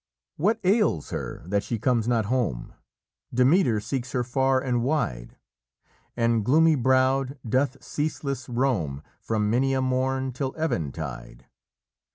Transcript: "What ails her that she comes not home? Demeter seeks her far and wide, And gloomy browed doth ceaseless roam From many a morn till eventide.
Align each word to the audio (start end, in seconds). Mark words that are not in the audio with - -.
"What 0.35 0.59
ails 0.63 1.11
her 1.11 1.43
that 1.45 1.61
she 1.61 1.77
comes 1.77 2.07
not 2.07 2.25
home? 2.25 2.73
Demeter 3.31 3.79
seeks 3.79 4.13
her 4.13 4.23
far 4.23 4.59
and 4.59 4.81
wide, 4.81 5.35
And 6.17 6.43
gloomy 6.43 6.73
browed 6.73 7.37
doth 7.47 7.83
ceaseless 7.83 8.49
roam 8.49 9.03
From 9.19 9.47
many 9.51 9.75
a 9.75 9.81
morn 9.83 10.31
till 10.31 10.55
eventide. 10.57 11.45